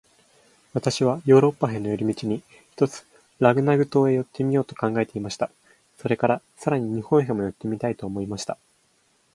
[0.73, 2.39] 私はヨーロッパへの帰り途に、
[2.71, 3.05] ひとつ
[3.37, 5.51] ラグナグ島へ寄ってみようと考えていました。
[5.99, 8.57] それから、さらに日本へも寄ってみたいと思いました。